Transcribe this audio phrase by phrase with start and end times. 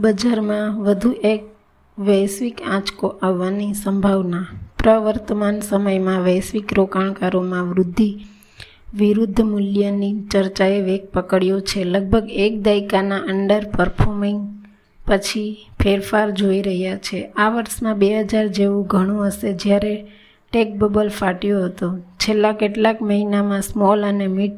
[0.00, 1.42] બજારમાં વધુ એક
[1.98, 4.46] વૈશ્વિક આંચકો આવવાની સંભાવના.
[4.78, 8.18] પ્રવર્તમાન સમયમાં વૈશ્વિક રોકાણકારોમાં વૃદ્ધિ
[8.94, 11.84] વિરુદ્ધ મૂલ્યની ચર્ચાએ વેગ પકડ્યો છે.
[11.84, 14.64] લગભગ એક દાયકાના અંડર પરફોર્મિંગ
[15.06, 17.22] પછી ફેરફાર જોઈ રહ્યા છે.
[17.36, 20.06] આ વર્ષમાં બે હજાર જેવું ઘણું હશે જ્યારે
[20.52, 21.98] ટેક બબલ ફાટ્યો હતો.
[21.98, 24.52] છેલ્લા કેટલાક મહિનામાં સ્મોલ અને મિડ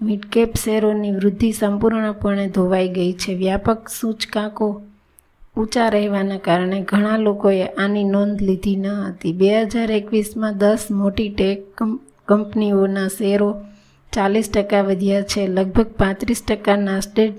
[0.00, 3.34] મિડકેપ શેરોની વૃદ્ધિ સંપૂર્ણપણે ધોવાઈ ગઈ છે.
[3.34, 4.66] વ્યાપક સૂચકાંકો
[5.56, 9.32] ઊંચા રહેવાના કારણે ઘણા લોકોએ આની નોંધ લીધી ન હતી.
[9.32, 11.82] બે હજાર એકવીસમાં દસ મોટી ટેક
[12.28, 13.50] કંપનીઓના શેરો
[14.12, 15.42] ચાલીસ ટકા વધ્યા છે.
[15.56, 17.34] લગભગ પાંત્રીસ ટકા નાસ્ટેડ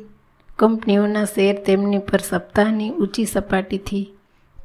[0.60, 4.06] કંપનીઓના શેર તેમની પર સપ્તાહની ઊંચી સપાટીથી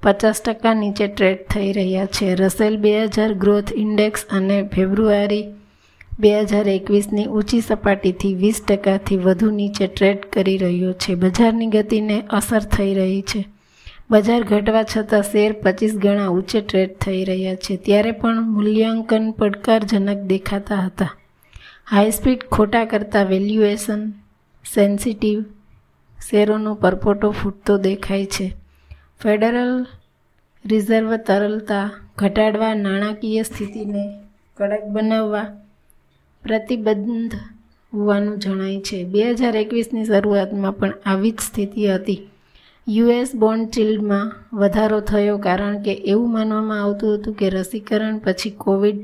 [0.02, 2.34] પચાસ ટકા નીચે ટ્રેડ થઈ રહ્યા છે.
[2.34, 5.46] રસેલ બે હજાર ગ્રોથ ઇન્ડેક્સ અને ફેબ્રુઆરી
[6.20, 11.14] બે હજાર એકવીસની ઊંચી સપાટીથી વીસ ટકાથી વધુ નીચે ટ્રેડ કરી રહ્યો છે.
[11.14, 13.44] બજારની ગતિને અસર થઈ રહી છે.
[14.10, 17.76] બજાર ઘટવા છતાં શેર પચીસ ગણા ઊંચે ટ્રેડ થઈ રહ્યા છે.
[17.76, 21.16] ત્યારે પણ મૂલ્યાંકન પડકારજનક દેખાતા હતા.
[21.90, 24.10] હાઈસ્પીડ ખોટા કરતાં વેલ્યુએશન
[24.74, 25.44] સેન્સિટિવ
[26.30, 28.52] શેરોનો પરપોટો ફૂટતો દેખાય છે.
[29.22, 29.86] ફેડરલ
[30.64, 34.14] રિઝર્વ તરલતા ઘટાડવા નાણાકીય સ્થિતિને
[34.56, 35.46] કડક બનાવવા
[36.44, 37.34] પ્રતિબંધ
[37.92, 38.98] હોવાનું જણાય છે.
[39.04, 42.20] બે હજાર એકવીસની શરૂઆતમાં પણ આવી જ સ્થિતિ હતી.
[42.86, 49.00] યુએસ બોન્ડ ચીલ્ડમાં વધારો થયો કારણ કે એવું માનવામાં આવતું હતું કે રસીકરણ પછી કોવિડ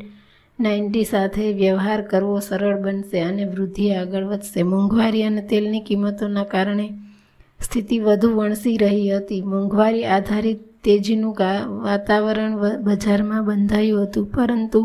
[0.58, 4.62] નાઇન્ટી સાથે વ્યવહાર કરવો સરળ બનશે અને વૃદ્ધિ આગળ વધશે.
[4.62, 6.88] મોંઘવારી અને તેલની કિંમતોના કારણે
[7.60, 9.42] સ્થિતિ વધુ વણસી રહી હતી.
[9.52, 11.34] મોંઘવારી આધારિત તેજીનું
[11.84, 14.26] વાતાવરણ બજારમાં બંધાયું હતું.
[14.34, 14.80] પરંતુ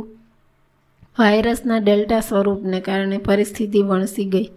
[1.19, 4.47] વાયરસના ડેલ્ટા સ્વરૂપને કારણે પરિસ્થિતિ વણસી ગઈ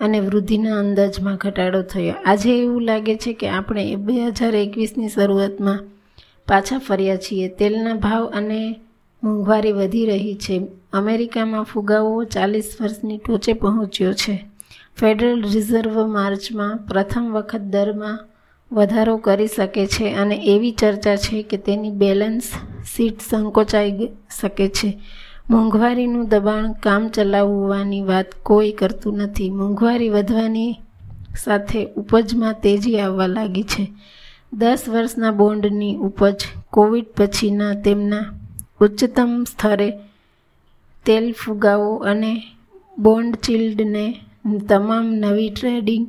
[0.00, 2.14] અને વૃદ્ધિના અંદાજમાં ઘટાડો થયો.
[2.26, 5.80] આજે એવું લાગે છે કે આપણે બે હજાર એકવીસની શરૂઆતમાં
[6.48, 7.48] પાછા ફર્યા છીએ.
[7.48, 8.80] તેલના ભાવ અને
[9.22, 10.60] મોંઘવારી વધી રહી છે.
[10.92, 14.44] અમેરિકામાં ફુગાવો ચાલીસ વર્ષની ટોચે પહોંચ્યો છે.
[14.96, 18.18] ફેડરલ રિઝર્વ માર્ચમાં પ્રથમ વખત દરમાં
[18.72, 22.52] વધારો કરી શકે છે અને એવી ચર્ચા છે કે તેની બેલેન્સ
[22.96, 24.08] શીટ સંકોચાઈ
[24.40, 24.98] શકે છે.
[25.50, 29.50] મોંઘવારીનું દબાણ કામ ચલાવવાની વાત કોઈ કરતું નથી.
[29.50, 30.72] મોંઘવારી વધવાની
[31.44, 33.92] સાથે ઉપજમાં તેજી આવવા લાગી છે.
[34.52, 38.24] દસ વર્ષના બોન્ડની ઉપજ કોવિડ પછીના તેમના
[38.80, 39.90] ઉચ્ચતમ સ્તરે
[41.06, 42.42] તેલ ફુગાવો અને
[42.98, 44.06] બોન્ડ ચિલ્ડને
[44.68, 46.06] તમામ નવી ટ્રેડિંગ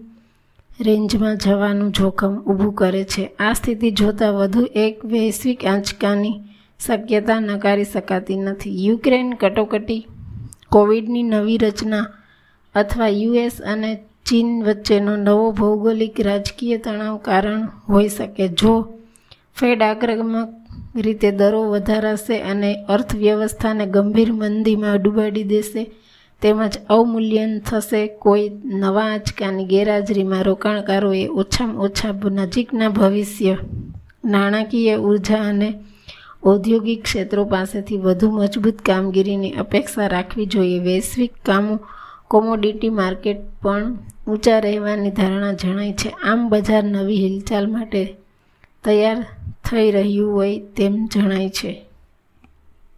[0.81, 3.31] રેન્જમાં જવાનું જોખમ ઊભું કરે છે.
[3.39, 6.39] આ સ્થિતિ જોતાં વધુ એક વૈશ્વિક આંચકાની
[6.79, 8.85] શક્યતા નકારી શકાતી નથી.
[8.85, 10.07] યુક્રેન કટોકટી,
[10.69, 12.05] કોવિડની નવી રચના
[12.75, 13.91] અથવા યુએસ અને
[14.25, 18.47] ચીન વચ્ચેનો નવો ભૌગોલિક રાજકીય તણાવ કારણ હોઈ શકે.
[18.49, 18.73] જો
[19.57, 20.49] ફેડ આક્રમક
[20.95, 25.83] રીતે દરો વધારાશે અને અર્થવ્યવસ્થાને ગંભીર મંદીમાં ડૂબાડી દેશે,
[26.41, 33.55] તેમજ અવમૂલ્યન થશે, કોઈ નવા આંચકાની ગેરહાજરીમાં રોકાણકારોએ ઓછામાં ઓછા નજીકના ભવિષ્ય,
[34.25, 35.69] નાણાકીય ઊર્જા અને
[36.43, 40.79] ઔદ્યોગિક ક્ષેત્રો પાસેથી વધુ મજબૂત કામગીરીની અપેક્ષા રાખવી જોઈએ.
[40.79, 41.79] વૈશ્વિક કામો
[42.27, 46.09] કોમોડિટી માર્કેટ પણ ઊંચા રહેવાની ધારણા જણાય છે.
[46.09, 48.15] આમ બજાર નવી હિલચાલ માટે
[48.83, 49.25] તૈયાર
[49.71, 51.86] થઈ રહ્યું હોય તેમ જણાય છે.